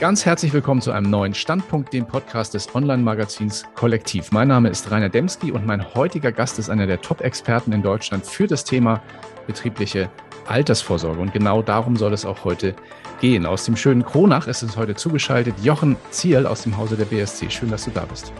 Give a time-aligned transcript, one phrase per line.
[0.00, 4.30] Ganz herzlich willkommen zu einem neuen Standpunkt, dem Podcast des Online-Magazins Kollektiv.
[4.30, 8.24] Mein Name ist Rainer Demski und mein heutiger Gast ist einer der Top-Experten in Deutschland
[8.24, 9.02] für das Thema
[9.48, 10.08] betriebliche
[10.46, 11.20] Altersvorsorge.
[11.20, 12.76] Und genau darum soll es auch heute
[13.20, 13.44] gehen.
[13.44, 17.50] Aus dem schönen Kronach ist uns heute zugeschaltet Jochen Ziel aus dem Hause der BSC.
[17.50, 18.32] Schön, dass du da bist.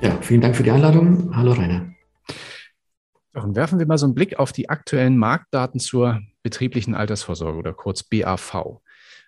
[0.00, 1.36] Ja, vielen Dank für die Einladung.
[1.36, 1.84] Hallo Rainer.
[3.34, 7.74] Jochen, werfen wir mal so einen Blick auf die aktuellen Marktdaten zur betrieblichen Altersvorsorge oder
[7.74, 8.80] kurz BAV.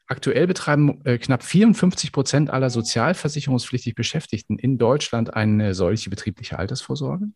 [0.08, 7.26] Aktuell betreiben äh, knapp 54 Prozent aller sozialversicherungspflichtig Beschäftigten in Deutschland eine solche betriebliche Altersvorsorge.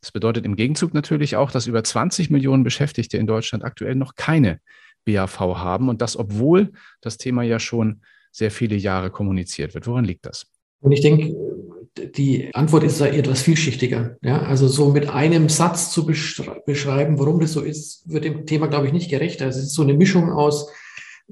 [0.00, 4.14] Das bedeutet im Gegenzug natürlich auch, dass über 20 Millionen Beschäftigte in Deutschland aktuell noch
[4.14, 4.60] keine
[5.04, 9.88] BAV haben und das, obwohl das Thema ja schon sehr viele Jahre kommuniziert wird.
[9.88, 10.46] Woran liegt das?
[10.80, 11.34] Und ich denke,
[12.16, 14.16] die Antwort ist da etwas vielschichtiger.
[14.22, 18.68] Ja, also so mit einem Satz zu beschreiben, warum das so ist, wird dem Thema,
[18.68, 19.42] glaube ich, nicht gerecht.
[19.42, 20.70] Also es ist so eine Mischung aus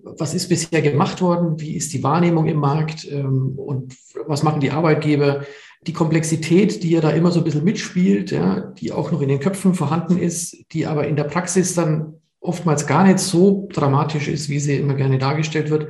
[0.02, 3.95] was ist bisher gemacht worden, wie ist die Wahrnehmung im Markt ähm, und
[4.27, 5.45] was machen die Arbeitgeber.
[5.87, 9.29] Die Komplexität, die ja da immer so ein bisschen mitspielt, ja, die auch noch in
[9.29, 14.29] den Köpfen vorhanden ist, die aber in der Praxis dann oftmals gar nicht so dramatisch
[14.29, 15.88] ist, wie sie immer gerne dargestellt wird.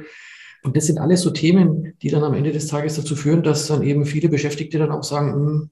[0.62, 3.68] Und das sind alles so Themen, die dann am Ende des Tages dazu führen, dass
[3.68, 5.70] dann eben viele Beschäftigte dann auch sagen, hm,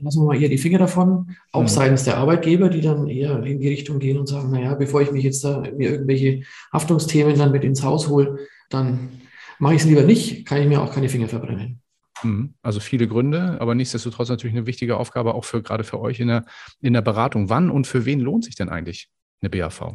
[0.00, 1.68] lassen wir mal eher die Finger davon, auch mhm.
[1.68, 5.10] seitens der Arbeitgeber, die dann eher in die Richtung gehen und sagen, naja, bevor ich
[5.12, 8.38] mich jetzt da mir irgendwelche Haftungsthemen dann mit ins Haus hole,
[8.70, 9.10] dann
[9.58, 11.80] mache ich es lieber nicht, kann ich mir auch keine Finger verbrennen.
[12.22, 12.54] Mhm.
[12.62, 16.28] Also viele Gründe, aber nichtsdestotrotz natürlich eine wichtige Aufgabe auch für gerade für euch in
[16.28, 16.44] der,
[16.80, 17.50] in der Beratung.
[17.50, 19.08] Wann und für wen lohnt sich denn eigentlich
[19.40, 19.94] eine BAV?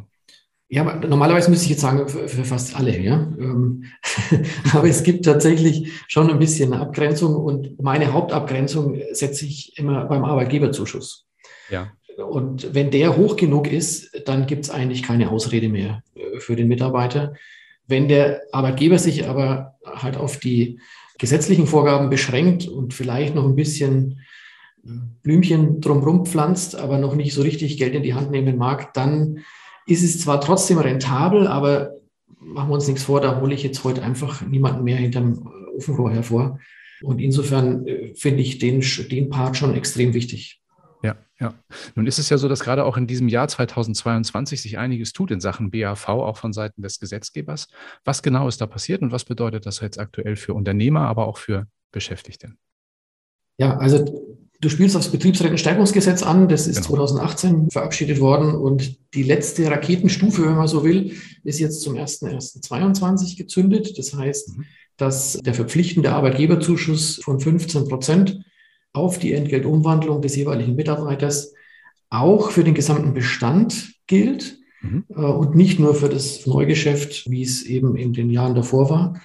[0.72, 3.28] Ja, normalerweise müsste ich jetzt sagen, für, für fast alle, ja.
[3.40, 3.86] Ähm,
[4.72, 10.04] aber es gibt tatsächlich schon ein bisschen eine Abgrenzung und meine Hauptabgrenzung setze ich immer
[10.04, 11.26] beim Arbeitgeberzuschuss.
[11.70, 11.90] Ja.
[12.16, 16.54] Und wenn der hoch genug ist, dann gibt es eigentlich keine Ausrede mehr äh, für
[16.54, 17.34] den Mitarbeiter.
[17.88, 20.78] Wenn der Arbeitgeber sich aber halt auf die
[21.18, 24.20] gesetzlichen Vorgaben beschränkt und vielleicht noch ein bisschen
[24.84, 24.90] äh,
[25.24, 29.40] Blümchen drumherum pflanzt, aber noch nicht so richtig Geld in die Hand nehmen mag, dann
[29.86, 31.92] ist es zwar trotzdem rentabel, aber
[32.40, 36.12] machen wir uns nichts vor, da hole ich jetzt heute einfach niemanden mehr hinterm Ofenrohr
[36.12, 36.58] hervor.
[37.02, 40.60] Und insofern äh, finde ich den, den Part schon extrem wichtig.
[41.02, 41.54] Ja, ja.
[41.94, 45.30] Nun ist es ja so, dass gerade auch in diesem Jahr 2022 sich einiges tut
[45.30, 47.68] in Sachen BAV, auch von Seiten des Gesetzgebers.
[48.04, 51.38] Was genau ist da passiert und was bedeutet das jetzt aktuell für Unternehmer, aber auch
[51.38, 52.52] für Beschäftigte?
[53.56, 57.06] Ja, also Du spielst aufs Betriebsrentenstärkungsgesetz an, das ist genau.
[57.06, 63.38] 2018 verabschiedet worden und die letzte Raketenstufe, wenn man so will, ist jetzt zum 01.01.22
[63.38, 63.98] gezündet.
[63.98, 64.64] Das heißt, mhm.
[64.98, 68.44] dass der verpflichtende Arbeitgeberzuschuss von 15 Prozent
[68.92, 71.54] auf die Entgeltumwandlung des jeweiligen Mitarbeiters
[72.10, 75.04] auch für den gesamten Bestand gilt mhm.
[75.08, 79.22] Äh, und nicht nur für das Neugeschäft, wie es eben in den Jahren davor war.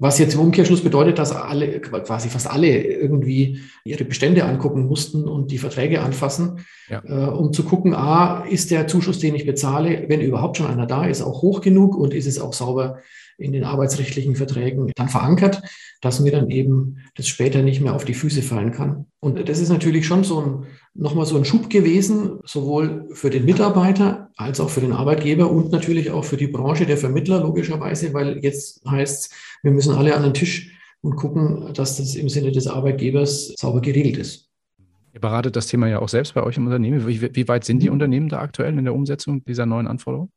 [0.00, 5.24] Was jetzt im Umkehrschluss bedeutet, dass alle, quasi fast alle irgendwie ihre Bestände angucken mussten
[5.24, 7.02] und die Verträge anfassen, ja.
[7.04, 10.86] äh, um zu gucken, a, ist der Zuschuss, den ich bezahle, wenn überhaupt schon einer
[10.86, 13.00] da ist, auch hoch genug und ist es auch sauber
[13.38, 15.62] in den arbeitsrechtlichen Verträgen dann verankert,
[16.00, 19.06] dass mir dann eben das später nicht mehr auf die Füße fallen kann.
[19.20, 23.44] Und das ist natürlich schon so ein, nochmal so ein Schub gewesen, sowohl für den
[23.44, 28.12] Mitarbeiter als auch für den Arbeitgeber und natürlich auch für die Branche der Vermittler, logischerweise,
[28.12, 29.30] weil jetzt heißt es,
[29.62, 33.80] wir müssen alle an den Tisch und gucken, dass das im Sinne des Arbeitgebers sauber
[33.80, 34.48] geregelt ist.
[35.14, 37.06] Ihr beratet das Thema ja auch selbst bei euch im Unternehmen.
[37.06, 37.94] Wie, wie weit sind die mhm.
[37.94, 40.30] Unternehmen da aktuell in der Umsetzung dieser neuen Anforderungen?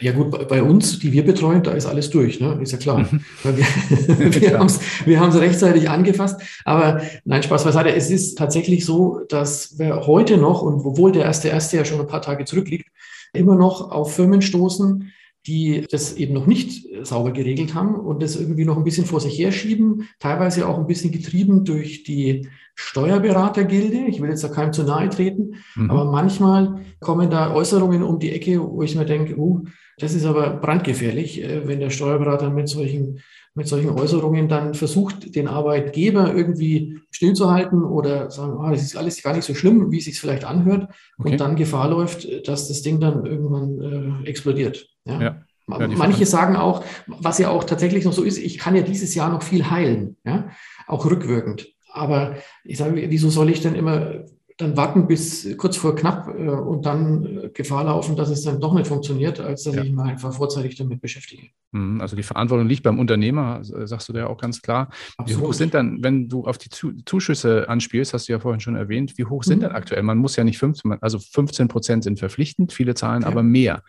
[0.00, 2.58] Ja gut, bei uns, die wir betreuen, da ist alles durch, ne?
[2.62, 3.00] ist ja klar.
[3.00, 3.20] Mhm.
[3.42, 6.40] wir, wir haben es wir rechtzeitig angefasst.
[6.64, 7.94] Aber nein, Spaß beiseite.
[7.94, 12.00] Es ist tatsächlich so, dass wir heute noch, und obwohl der erste erste ja schon
[12.00, 12.88] ein paar Tage zurückliegt,
[13.34, 15.12] immer noch auf Firmen stoßen,
[15.46, 19.20] die das eben noch nicht sauber geregelt haben und das irgendwie noch ein bisschen vor
[19.20, 24.06] sich herschieben, teilweise auch ein bisschen getrieben durch die Steuerberatergilde.
[24.08, 25.90] Ich will jetzt da keinem zu nahe treten, mhm.
[25.90, 29.64] aber manchmal kommen da Äußerungen um die Ecke, wo ich mir denke, uh,
[29.98, 33.20] das ist aber brandgefährlich, äh, wenn der Steuerberater mit solchen,
[33.54, 39.22] mit solchen Äußerungen dann versucht, den Arbeitgeber irgendwie stillzuhalten oder sagen, ah, das ist alles
[39.22, 40.88] gar nicht so schlimm, wie es sich vielleicht anhört
[41.18, 41.32] okay.
[41.32, 44.88] und dann Gefahr läuft, dass das Ding dann irgendwann äh, explodiert.
[45.04, 45.20] Ja.
[45.20, 45.42] ja.
[45.68, 49.14] Ja, Manche sagen auch, was ja auch tatsächlich noch so ist, ich kann ja dieses
[49.14, 50.50] Jahr noch viel heilen, ja,
[50.88, 51.68] auch rückwirkend.
[51.92, 54.24] Aber ich sage, wieso soll ich denn immer
[54.58, 58.60] dann warten bis kurz vor knapp äh, und dann äh, Gefahr laufen, dass es dann
[58.60, 59.82] doch nicht funktioniert, als dass ja.
[59.82, 61.48] ich mich einfach vorzeitig damit beschäftige.
[61.72, 64.88] Mhm, also die Verantwortung liegt beim Unternehmer, äh, sagst du ja auch ganz klar.
[65.16, 65.42] Absolut.
[65.42, 68.76] Wie hoch sind dann, wenn du auf die Zuschüsse anspielst, hast du ja vorhin schon
[68.76, 69.62] erwähnt, wie hoch sind mhm.
[69.62, 70.02] denn aktuell?
[70.02, 73.28] Man muss ja nicht 15, also 15 Prozent sind verpflichtend, viele zahlen ja.
[73.28, 73.82] aber mehr.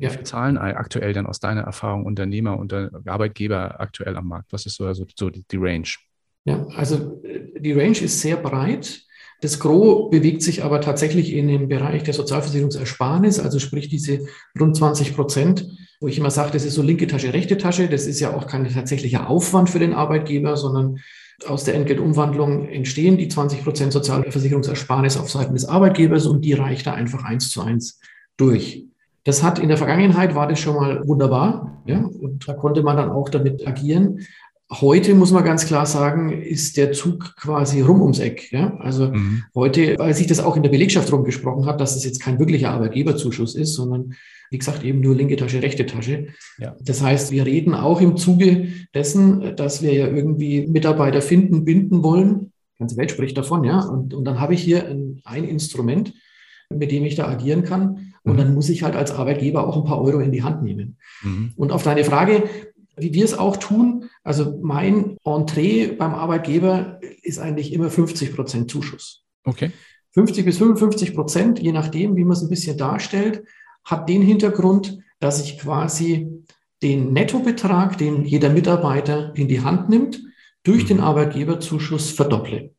[0.00, 4.52] Wie viel zahlen aktuell dann aus deiner Erfahrung Unternehmer und Arbeitgeber aktuell am Markt?
[4.52, 5.88] Was ist so, also so die, die Range?
[6.48, 9.02] Ja, also äh, die Range ist sehr breit.
[9.42, 14.26] Das Gros bewegt sich aber tatsächlich in dem Bereich der Sozialversicherungsersparnis, also sprich diese
[14.58, 15.68] rund 20 Prozent,
[16.00, 17.88] wo ich immer sage, das ist so linke Tasche, rechte Tasche.
[17.88, 21.00] Das ist ja auch kein tatsächlicher Aufwand für den Arbeitgeber, sondern
[21.46, 26.86] aus der Entgeltumwandlung entstehen die 20 Prozent Sozialversicherungsersparnis auf Seiten des Arbeitgebers und die reicht
[26.86, 28.00] da einfach eins zu eins
[28.38, 28.86] durch.
[29.24, 32.96] Das hat in der Vergangenheit war das schon mal wunderbar, ja, und da konnte man
[32.96, 34.20] dann auch damit agieren.
[34.70, 38.52] Heute muss man ganz klar sagen, ist der Zug quasi rum ums Eck.
[38.52, 38.76] Ja?
[38.78, 39.44] Also mhm.
[39.54, 42.70] heute, weil sich das auch in der Belegschaft rumgesprochen hat, dass es jetzt kein wirklicher
[42.72, 44.14] Arbeitgeberzuschuss ist, sondern
[44.50, 46.28] wie gesagt eben nur linke Tasche, rechte Tasche.
[46.58, 46.76] Ja.
[46.80, 52.02] Das heißt, wir reden auch im Zuge dessen, dass wir ja irgendwie Mitarbeiter finden, binden
[52.02, 52.52] wollen.
[52.74, 53.80] Die ganze Welt spricht davon, ja.
[53.80, 56.12] Und, und dann habe ich hier ein, ein Instrument,
[56.70, 58.12] mit dem ich da agieren kann.
[58.22, 58.38] Und mhm.
[58.38, 60.96] dann muss ich halt als Arbeitgeber auch ein paar Euro in die Hand nehmen.
[61.22, 61.52] Mhm.
[61.56, 62.44] Und auf deine Frage,
[63.00, 64.10] wie wir es auch tun.
[64.22, 69.24] Also mein Entree beim Arbeitgeber ist eigentlich immer 50 Prozent Zuschuss.
[69.44, 69.72] Okay.
[70.12, 73.44] 50 bis 55 Prozent, je nachdem, wie man es ein bisschen darstellt,
[73.84, 76.28] hat den Hintergrund, dass ich quasi
[76.82, 80.20] den Nettobetrag, den jeder Mitarbeiter in die Hand nimmt,
[80.62, 80.88] durch mhm.
[80.88, 82.74] den Arbeitgeberzuschuss verdopple.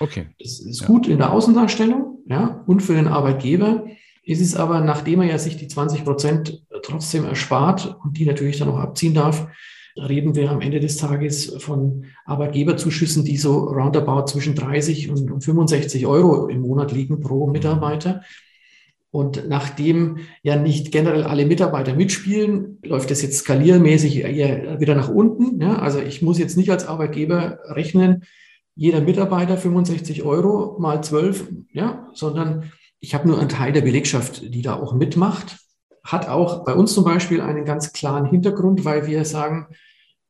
[0.00, 0.26] Okay.
[0.38, 0.86] Das ist ja.
[0.86, 3.86] gut in der Außendarstellung, ja, und für den Arbeitgeber
[4.22, 8.58] ist es aber, nachdem er ja sich die 20 Prozent trotzdem erspart und die natürlich
[8.58, 9.48] dann auch abziehen darf,
[9.96, 16.06] reden wir am Ende des Tages von Arbeitgeberzuschüssen, die so roundabout zwischen 30 und 65
[16.06, 18.22] Euro im Monat liegen pro Mitarbeiter.
[19.10, 25.10] Und nachdem ja nicht generell alle Mitarbeiter mitspielen, läuft das jetzt skaliermäßig eher wieder nach
[25.10, 25.60] unten.
[25.60, 28.24] Ja, also ich muss jetzt nicht als Arbeitgeber rechnen,
[28.74, 34.42] jeder Mitarbeiter 65 Euro mal 12, ja, sondern ich habe nur einen Teil der Belegschaft,
[34.54, 35.58] die da auch mitmacht.
[36.04, 39.66] Hat auch bei uns zum Beispiel einen ganz klaren Hintergrund, weil wir sagen,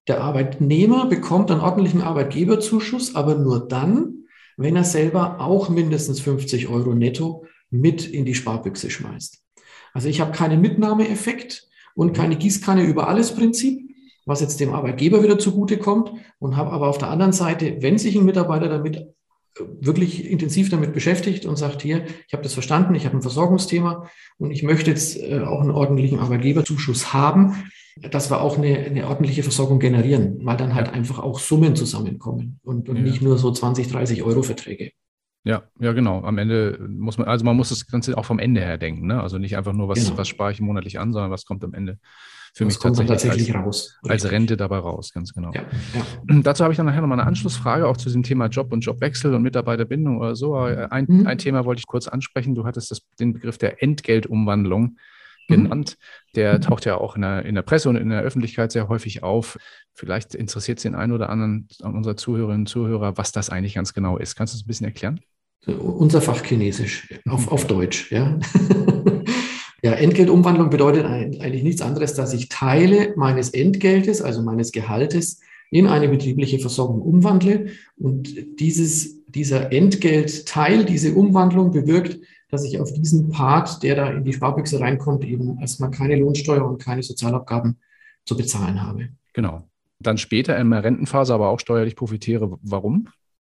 [0.09, 4.25] der Arbeitnehmer bekommt einen ordentlichen Arbeitgeberzuschuss, aber nur dann,
[4.57, 9.45] wenn er selber auch mindestens 50 Euro netto mit in die Sparbüchse schmeißt.
[9.93, 15.23] Also ich habe keinen Mitnahmeeffekt und keine Gießkanne über alles Prinzip, was jetzt dem Arbeitgeber
[15.23, 19.13] wieder zugutekommt und habe aber auf der anderen Seite, wenn sich ein Mitarbeiter damit
[19.59, 24.09] wirklich intensiv damit beschäftigt und sagt, hier, ich habe das verstanden, ich habe ein Versorgungsthema
[24.39, 27.65] und ich möchte jetzt äh, auch einen ordentlichen Arbeitgeberzuschuss haben,
[28.11, 32.61] dass wir auch eine, eine ordentliche Versorgung generieren, weil dann halt einfach auch Summen zusammenkommen
[32.63, 33.03] und, und ja.
[33.03, 34.93] nicht nur so 20, 30 Euro Verträge.
[35.45, 36.23] Ja, ja, genau.
[36.23, 39.21] Am Ende muss man, also man muss das Ganze auch vom Ende her denken, ne?
[39.21, 40.17] Also nicht einfach nur, was, genau.
[40.17, 41.99] was spare ich monatlich an, sondern was kommt am Ende
[42.55, 43.99] für mich tatsächlich, tatsächlich als, raus.
[44.07, 45.53] als Rente dabei raus, ganz genau.
[45.55, 45.63] Ja,
[45.95, 46.41] ja.
[46.43, 49.35] Dazu habe ich dann nachher nochmal eine Anschlussfrage, auch zu diesem Thema Job und Jobwechsel
[49.35, 50.55] und Mitarbeiterbindung oder so.
[50.57, 51.27] Ein, mhm.
[51.27, 52.55] ein Thema wollte ich kurz ansprechen.
[52.55, 54.99] Du hattest das, den Begriff der Entgeltumwandlung
[55.49, 55.55] mhm.
[55.55, 55.97] genannt.
[56.35, 59.23] Der taucht ja auch in der, in der Presse und in der Öffentlichkeit sehr häufig
[59.23, 59.59] auf.
[59.95, 63.75] Vielleicht interessiert es den einen oder anderen an unserer Zuhörerinnen und Zuhörer, was das eigentlich
[63.75, 64.37] ganz genau ist.
[64.37, 65.21] Kannst du es ein bisschen erklären?
[65.67, 68.39] Unser Fach Chinesisch, auf, auf Deutsch, ja.
[69.85, 75.41] Ja, Entgeltumwandlung bedeutet eigentlich nichts anderes, dass ich Teile meines Entgeltes, also meines Gehaltes,
[75.71, 77.67] in eine betriebliche Versorgung umwandle.
[77.97, 84.25] Und dieses, dieser Entgeltteil, diese Umwandlung bewirkt, dass ich auf diesen Part, der da in
[84.25, 87.79] die Sparbüchse reinkommt, eben erstmal keine Lohnsteuer und keine Sozialabgaben
[88.25, 89.09] zu bezahlen habe.
[89.33, 89.67] Genau.
[89.99, 92.59] Dann später in der Rentenphase aber auch steuerlich profitiere.
[92.63, 93.09] Warum?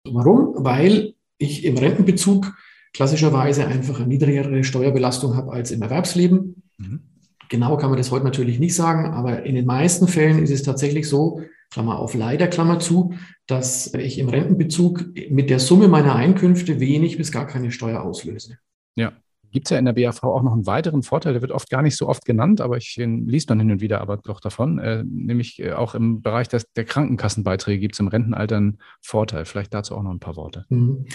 [0.06, 0.54] Warum?
[0.58, 2.56] Weil ich im Rentenbezug
[2.96, 6.64] klassischerweise einfach eine niedrigere Steuerbelastung habe als im Erwerbsleben.
[6.78, 7.02] Mhm.
[7.50, 10.64] Genau kann man das heute natürlich nicht sagen, aber in den meisten Fällen ist es
[10.64, 13.14] tatsächlich so, Klammer auf leider, Klammer zu,
[13.48, 18.58] dass ich im Rentenbezug mit der Summe meiner Einkünfte wenig bis gar keine Steuer auslöse.
[18.96, 19.12] Ja.
[19.52, 21.82] Gibt es ja in der BAV auch noch einen weiteren Vorteil, der wird oft gar
[21.82, 25.04] nicht so oft genannt, aber ich liest dann hin und wieder aber doch davon, äh,
[25.06, 29.46] nämlich äh, auch im Bereich des, der Krankenkassenbeiträge gibt es im Rentenalter einen Vorteil.
[29.46, 30.66] Vielleicht dazu auch noch ein paar Worte.
[30.70, 31.06] Mhm.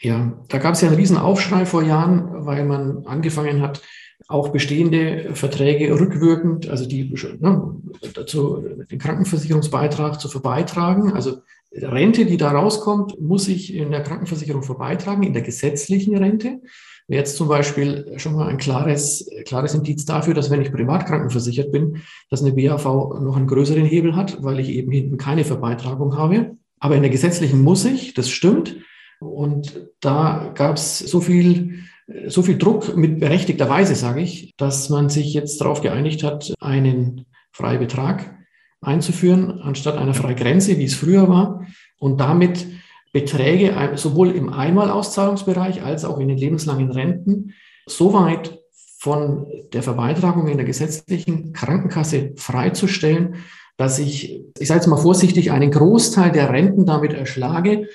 [0.00, 3.82] Ja, da gab es ja einen riesen Aufschrei vor Jahren, weil man angefangen hat,
[4.28, 7.74] auch bestehende Verträge rückwirkend, also die ne,
[8.14, 11.12] dazu den Krankenversicherungsbeitrag zu verbeitragen.
[11.12, 11.38] Also
[11.72, 16.60] Rente, die da rauskommt, muss ich in der Krankenversicherung verbeitragen, in der gesetzlichen Rente.
[17.08, 21.06] Wäre jetzt zum Beispiel schon mal ein klares, klares Indiz dafür, dass wenn ich privat
[21.06, 25.44] krankenversichert bin, dass eine BAV noch einen größeren Hebel hat, weil ich eben hinten keine
[25.44, 26.56] Verbeitragung habe.
[26.78, 28.76] Aber in der gesetzlichen muss ich, das stimmt.
[29.20, 31.80] Und da gab es so viel,
[32.26, 36.52] so viel Druck mit berechtigter Weise, sage ich, dass man sich jetzt darauf geeinigt hat,
[36.60, 38.34] einen Freibetrag
[38.80, 41.66] einzuführen, anstatt einer Freigrenze, wie es früher war,
[41.98, 42.66] und damit
[43.12, 47.52] Beträge sowohl im Einmalauszahlungsbereich als auch in den lebenslangen Renten
[47.86, 48.58] so weit
[48.98, 53.36] von der Verbeitragung in der gesetzlichen Krankenkasse freizustellen,
[53.76, 57.88] dass ich, ich sage jetzt mal vorsichtig, einen Großteil der Renten damit erschlage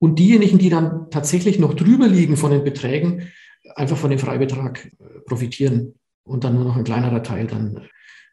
[0.00, 3.28] und diejenigen, die dann tatsächlich noch drüber liegen von den Beträgen,
[3.76, 7.86] einfach von dem Freibetrag äh, profitieren und dann nur noch ein kleinerer Teil dann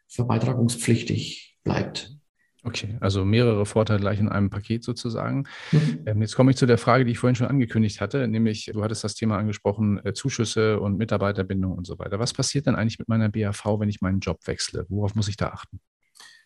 [0.08, 2.16] verbeitragungspflichtig bleibt.
[2.64, 5.44] Okay, also mehrere Vorteile gleich in einem Paket sozusagen.
[5.70, 6.00] Mhm.
[6.06, 8.82] Ähm, jetzt komme ich zu der Frage, die ich vorhin schon angekündigt hatte, nämlich du
[8.82, 12.18] hattest das Thema angesprochen, äh, Zuschüsse und Mitarbeiterbindung und so weiter.
[12.18, 14.86] Was passiert denn eigentlich mit meiner BAV, wenn ich meinen Job wechsle?
[14.88, 15.80] Worauf muss ich da achten?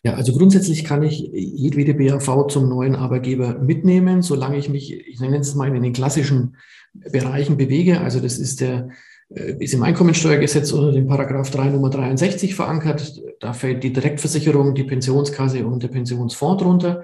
[0.03, 5.19] Ja, also grundsätzlich kann ich jedwede BAV zum neuen Arbeitgeber mitnehmen, solange ich mich, ich
[5.21, 6.57] nenne es mal in den klassischen
[6.93, 8.01] Bereichen bewege.
[8.01, 8.89] Also das ist der
[9.33, 13.21] äh, ist im Einkommensteuergesetz unter dem Paragraph 3 Nummer 63 verankert.
[13.39, 17.03] Da fällt die Direktversicherung, die Pensionskasse und der Pensionsfonds drunter.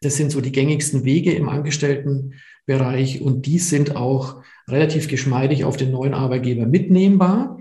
[0.00, 5.76] Das sind so die gängigsten Wege im Angestelltenbereich und die sind auch relativ geschmeidig auf
[5.76, 7.58] den neuen Arbeitgeber mitnehmbar.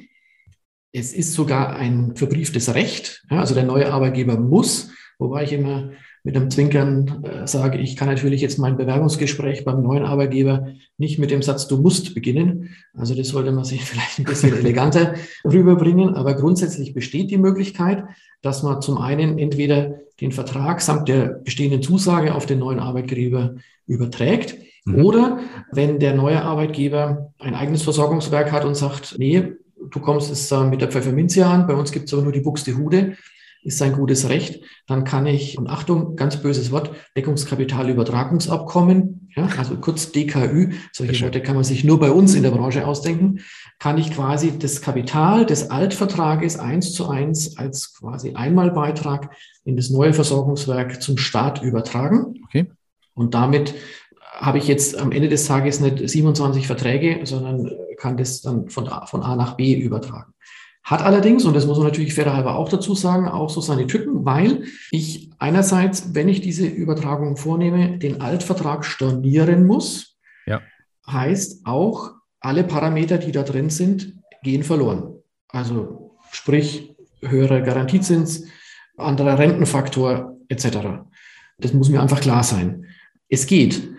[0.91, 3.23] Es ist sogar ein verbrieftes Recht.
[3.29, 5.91] also der neue Arbeitgeber muss, wobei ich immer
[6.27, 10.67] mit einem Zwinkern äh, sage, ich kann natürlich jetzt mein Bewerbungsgespräch beim neuen Arbeitgeber
[10.97, 12.75] nicht mit dem Satz, du musst beginnen.
[12.93, 15.13] Also das sollte man sich vielleicht ein bisschen eleganter
[15.45, 16.15] rüberbringen.
[16.15, 18.03] Aber grundsätzlich besteht die Möglichkeit,
[18.41, 23.55] dass man zum einen entweder den Vertrag samt der bestehenden Zusage auf den neuen Arbeitgeber
[23.85, 24.57] überträgt.
[24.83, 25.05] Mhm.
[25.05, 25.39] Oder
[25.71, 29.53] wenn der neue Arbeitgeber ein eigenes Versorgungswerk hat und sagt, nee,
[29.89, 33.17] du kommst es mit der Pfefferminzia an, bei uns gibt es aber nur die Buxtehude,
[33.63, 39.75] ist sein gutes Recht, dann kann ich, und Achtung, ganz böses Wort, Deckungskapitalübertragungsabkommen, ja, also
[39.75, 43.39] kurz DKÜ, solche Worte kann man sich nur bei uns in der Branche ausdenken,
[43.77, 49.89] kann ich quasi das Kapital des Altvertrages eins zu eins als quasi Einmalbeitrag in das
[49.89, 52.35] neue Versorgungswerk zum Staat übertragen.
[52.45, 52.67] Okay.
[53.13, 53.73] Und damit
[54.31, 58.87] habe ich jetzt am Ende des Tages nicht 27 Verträge, sondern kann das dann von
[58.87, 60.33] A, von A nach B übertragen.
[60.83, 64.23] Hat allerdings, und das muss man natürlich fairerhalber auch dazu sagen, auch so seine Tücken,
[64.23, 70.17] weil ich einerseits, wenn ich diese Übertragung vornehme, den Altvertrag stornieren muss.
[70.45, 70.61] Ja.
[71.05, 74.13] Heißt auch, alle Parameter, die da drin sind,
[74.43, 75.15] gehen verloren.
[75.49, 78.45] Also sprich, höherer Garantiezins,
[78.95, 80.67] anderer Rentenfaktor etc.
[81.57, 82.85] Das muss mir einfach klar sein.
[83.27, 83.89] Es geht.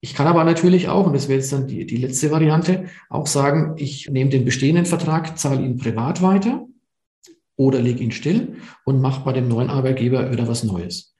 [0.00, 3.26] Ich kann aber natürlich auch, und das wäre jetzt dann die, die letzte Variante, auch
[3.26, 6.66] sagen, ich nehme den bestehenden Vertrag, zahle ihn privat weiter
[7.56, 11.16] oder lege ihn still und mache bei dem neuen Arbeitgeber wieder was Neues.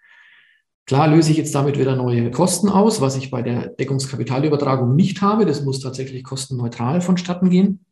[0.86, 5.20] Klar löse ich jetzt damit wieder neue Kosten aus, was ich bei der Deckungskapitalübertragung nicht
[5.20, 5.44] habe.
[5.44, 7.84] Das muss tatsächlich kostenneutral vonstatten gehen.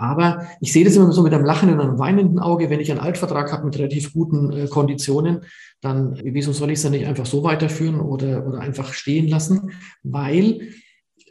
[0.00, 2.70] Aber ich sehe das immer so mit einem lachenden und einem weinenden Auge.
[2.70, 5.40] Wenn ich einen Altvertrag habe mit relativ guten äh, Konditionen,
[5.82, 9.72] dann wieso soll ich es dann nicht einfach so weiterführen oder, oder einfach stehen lassen?
[10.02, 10.68] Weil,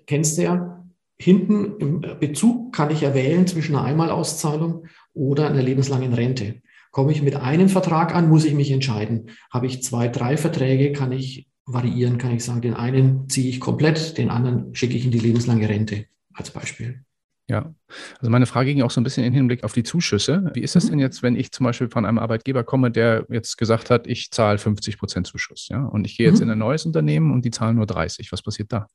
[0.05, 0.85] kennst du ja,
[1.17, 4.85] hinten im Bezug kann ich ja wählen zwischen einer Einmalauszahlung
[5.15, 6.61] oder einer lebenslangen Rente.
[6.91, 9.31] Komme ich mit einem Vertrag an, muss ich mich entscheiden.
[9.51, 13.59] Habe ich zwei, drei Verträge, kann ich variieren, kann ich sagen, den einen ziehe ich
[13.59, 17.03] komplett, den anderen schicke ich in die lebenslange Rente als Beispiel.
[17.49, 17.73] Ja,
[18.19, 20.51] also meine Frage ging auch so ein bisschen in Hinblick auf die Zuschüsse.
[20.53, 20.89] Wie ist das mhm.
[20.91, 24.29] denn jetzt, wenn ich zum Beispiel von einem Arbeitgeber komme, der jetzt gesagt hat, ich
[24.29, 26.43] zahle 50 Prozent Zuschuss, ja, und ich gehe jetzt mhm.
[26.43, 28.31] in ein neues Unternehmen und die zahlen nur 30.
[28.31, 28.85] Was passiert da?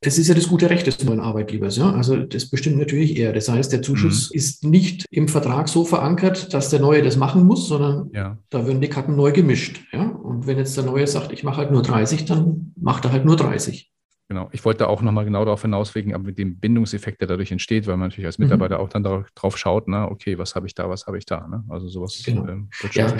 [0.00, 1.76] Das ist ja das gute Recht des neuen Arbeitgebers.
[1.76, 1.92] Ja?
[1.92, 3.34] Also das bestimmt natürlich er.
[3.34, 4.36] Das heißt, der Zuschuss mhm.
[4.36, 8.38] ist nicht im Vertrag so verankert, dass der Neue das machen muss, sondern ja.
[8.48, 9.82] da werden die Karten neu gemischt.
[9.92, 10.08] Ja?
[10.08, 13.26] Und wenn jetzt der Neue sagt, ich mache halt nur 30, dann macht er halt
[13.26, 13.93] nur 30.
[14.34, 14.48] Genau.
[14.50, 17.96] Ich wollte auch nochmal genau darauf hinauswegen, aber mit dem Bindungseffekt, der dadurch entsteht, weil
[17.96, 18.84] man natürlich als Mitarbeiter mhm.
[18.84, 21.46] auch dann darauf schaut, na, okay, was habe ich da, was habe ich da.
[21.46, 21.62] Ne?
[21.68, 22.48] Also sowas genau.
[22.48, 23.14] ähm, wird ja.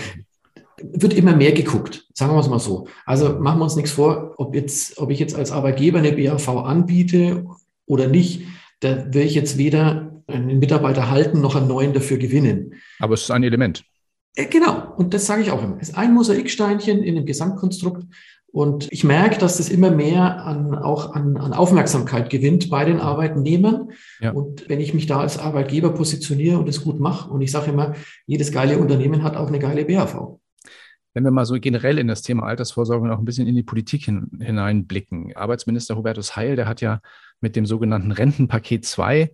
[0.82, 2.88] Wird immer mehr geguckt, sagen wir es mal so.
[3.06, 6.48] Also machen wir uns nichts vor, ob, jetzt, ob ich jetzt als Arbeitgeber eine BAV
[6.48, 7.44] anbiete
[7.86, 8.42] oder nicht,
[8.80, 12.74] da will ich jetzt weder einen Mitarbeiter halten noch einen neuen dafür gewinnen.
[12.98, 13.84] Aber es ist ein Element.
[14.34, 15.76] Äh, genau, und das sage ich auch immer.
[15.80, 18.04] Es ist ein Mosaiksteinchen in dem Gesamtkonstrukt.
[18.54, 23.00] Und ich merke, dass das immer mehr an, auch an, an Aufmerksamkeit gewinnt bei den
[23.00, 23.90] Arbeitnehmern.
[24.20, 24.30] Ja.
[24.30, 27.72] Und wenn ich mich da als Arbeitgeber positioniere und es gut mache, und ich sage
[27.72, 27.94] immer,
[28.26, 30.38] jedes geile Unternehmen hat auch eine geile BAV.
[31.14, 34.04] Wenn wir mal so generell in das Thema Altersvorsorge noch ein bisschen in die Politik
[34.04, 35.34] hin, hineinblicken.
[35.34, 37.00] Arbeitsminister Hubertus Heil, der hat ja
[37.40, 39.32] mit dem sogenannten Rentenpaket 2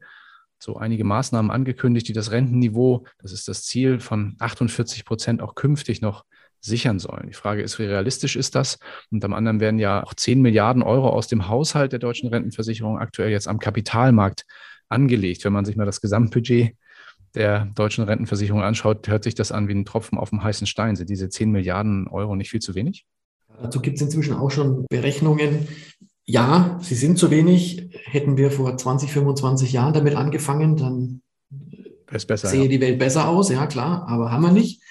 [0.59, 5.57] so einige Maßnahmen angekündigt, die das Rentenniveau, das ist das Ziel von 48 Prozent, auch
[5.57, 6.25] künftig noch
[6.61, 7.27] sichern sollen.
[7.29, 8.79] Die Frage ist, wie realistisch ist das?
[9.11, 12.99] Und am anderen werden ja auch 10 Milliarden Euro aus dem Haushalt der deutschen Rentenversicherung
[12.99, 14.45] aktuell jetzt am Kapitalmarkt
[14.89, 15.45] angelegt.
[15.45, 16.75] Wenn man sich mal das Gesamtbudget
[17.35, 20.97] der deutschen Rentenversicherung anschaut, hört sich das an wie ein Tropfen auf dem heißen Stein.
[20.97, 23.07] Sind diese 10 Milliarden Euro nicht viel zu wenig?
[23.63, 25.69] Dazu gibt es inzwischen auch schon Berechnungen.
[26.25, 27.91] Ja, sie sind zu wenig.
[28.05, 31.23] Hätten wir vor 20, 25 Jahren damit angefangen, dann
[32.07, 32.69] besser, sehe ja.
[32.69, 34.83] die Welt besser aus, ja klar, aber haben wir nicht.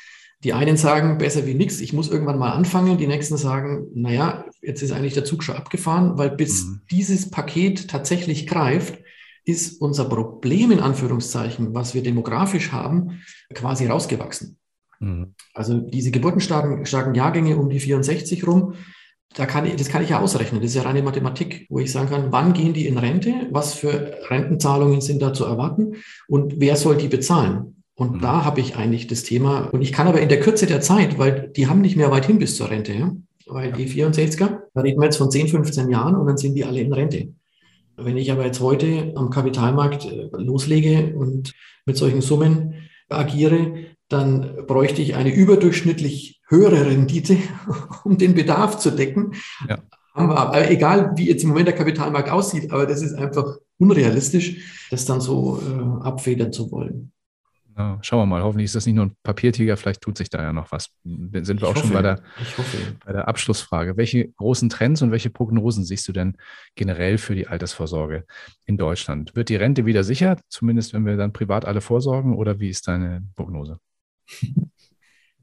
[0.43, 2.97] Die einen sagen, besser wie nichts, ich muss irgendwann mal anfangen.
[2.97, 6.81] Die nächsten sagen, naja, jetzt ist eigentlich der Zug schon abgefahren, weil bis mhm.
[6.89, 8.99] dieses Paket tatsächlich greift,
[9.43, 13.21] ist unser Problem in Anführungszeichen, was wir demografisch haben,
[13.53, 14.57] quasi rausgewachsen.
[14.99, 15.33] Mhm.
[15.53, 18.75] Also diese geburtenstarken starken Jahrgänge um die 64 rum,
[19.35, 20.61] da kann ich, das kann ich ja ausrechnen.
[20.61, 23.73] Das ist ja reine Mathematik, wo ich sagen kann, wann gehen die in Rente, was
[23.73, 25.95] für Rentenzahlungen sind da zu erwarten
[26.27, 27.78] und wer soll die bezahlen?
[27.99, 28.21] Und mhm.
[28.21, 29.67] da habe ich eigentlich das Thema.
[29.73, 32.25] Und ich kann aber in der Kürze der Zeit, weil die haben nicht mehr weit
[32.25, 33.11] hin bis zur Rente, ja?
[33.45, 36.63] weil die 64er, da reden wir jetzt von 10, 15 Jahren und dann sind die
[36.63, 37.33] alle in Rente.
[37.97, 41.51] Wenn ich aber jetzt heute am Kapitalmarkt äh, loslege und
[41.85, 42.75] mit solchen Summen
[43.09, 43.73] agiere,
[44.07, 47.35] dann bräuchte ich eine überdurchschnittlich höhere Rendite,
[48.05, 49.33] um den Bedarf zu decken.
[49.67, 49.79] Ja.
[50.13, 55.03] Aber egal, wie jetzt im Moment der Kapitalmarkt aussieht, aber das ist einfach unrealistisch, das
[55.03, 57.11] dann so äh, abfedern zu wollen.
[57.77, 58.43] Ja, schauen wir mal.
[58.43, 59.77] Hoffentlich ist das nicht nur ein Papiertiger.
[59.77, 60.89] Vielleicht tut sich da ja noch was.
[61.03, 62.21] Sind wir ich auch hoffe, schon bei der,
[63.05, 63.95] bei der Abschlussfrage.
[63.95, 66.35] Welche großen Trends und welche Prognosen siehst du denn
[66.75, 68.25] generell für die Altersvorsorge
[68.65, 69.35] in Deutschland?
[69.35, 72.87] Wird die Rente wieder sicher, zumindest wenn wir dann privat alle vorsorgen, oder wie ist
[72.87, 73.79] deine Prognose?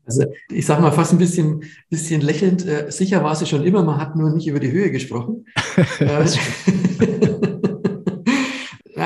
[0.07, 3.83] Also ich sage mal fast ein bisschen, bisschen lächelnd, äh, sicher war sie schon immer,
[3.83, 5.47] man hat nur nicht über die Höhe gesprochen.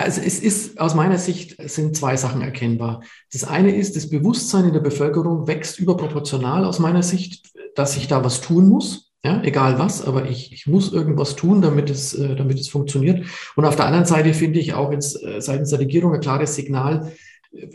[0.00, 3.02] Äh, also es ist aus meiner Sicht sind zwei Sachen erkennbar.
[3.32, 8.08] Das eine ist, das Bewusstsein in der Bevölkerung wächst überproportional aus meiner Sicht, dass ich
[8.08, 9.12] da was tun muss.
[9.22, 13.26] Ja, egal was, aber ich, ich muss irgendwas tun, damit es, äh, damit es funktioniert.
[13.54, 16.54] Und auf der anderen Seite finde ich auch jetzt äh, seitens der Regierung ein klares
[16.54, 17.12] Signal,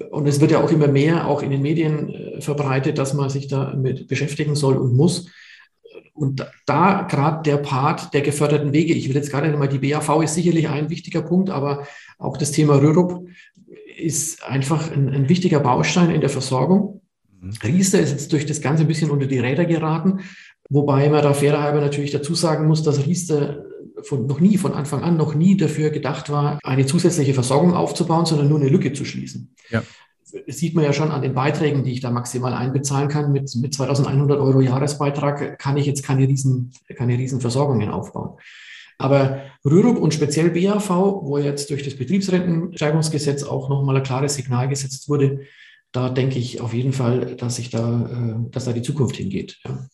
[0.09, 3.29] und es wird ja auch immer mehr auch in den Medien äh, verbreitet, dass man
[3.29, 5.27] sich damit beschäftigen soll und muss.
[6.15, 10.23] Und da gerade der Part der geförderten Wege, ich will jetzt gerade mal, die BAV
[10.23, 11.85] ist sicherlich ein wichtiger Punkt, aber
[12.17, 13.27] auch das Thema Rürup
[13.97, 17.01] ist einfach ein, ein wichtiger Baustein in der Versorgung.
[17.41, 17.51] Mhm.
[17.63, 20.21] Riester ist jetzt durch das Ganze ein bisschen unter die Räder geraten,
[20.69, 23.65] wobei man da fairerhalber natürlich dazu sagen muss, dass Riester
[24.01, 28.25] von, noch nie, von Anfang an noch nie dafür gedacht war, eine zusätzliche Versorgung aufzubauen,
[28.25, 29.53] sondern nur eine Lücke zu schließen.
[29.69, 29.83] Ja.
[30.47, 33.31] Sieht man ja schon an den Beiträgen, die ich da maximal einbezahlen kann.
[33.31, 38.37] Mit, mit 2100 Euro Jahresbeitrag kann ich jetzt keine riesen, keine riesen Versorgungen aufbauen.
[38.97, 44.69] Aber Rürup und speziell BAV, wo jetzt durch das Betriebsrentensteigerungsgesetz auch nochmal ein klares Signal
[44.69, 45.41] gesetzt wurde,
[45.91, 49.59] da denke ich auf jeden Fall, dass sich da, äh, dass da die Zukunft hingeht.
[49.65, 49.87] Ja.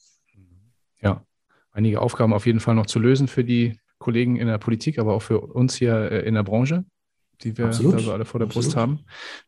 [1.01, 1.25] ja,
[1.71, 5.13] einige Aufgaben auf jeden Fall noch zu lösen für die Kollegen in der Politik, aber
[5.13, 6.85] auch für uns hier äh, in der Branche,
[7.43, 8.65] die wir also alle vor der Absolut.
[8.65, 8.99] Brust haben.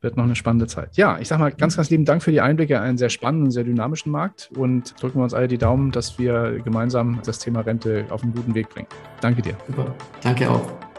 [0.02, 0.98] Wird noch eine spannende Zeit.
[0.98, 3.52] Ja, ich sage mal ganz, ganz lieben Dank für die Einblicke in einen sehr spannenden,
[3.52, 7.62] sehr dynamischen Markt und drücken wir uns alle die Daumen, dass wir gemeinsam das Thema
[7.62, 8.88] Rente auf einen guten Weg bringen.
[9.22, 9.58] Danke dir.
[9.68, 9.94] Super.
[10.22, 10.93] Danke auch.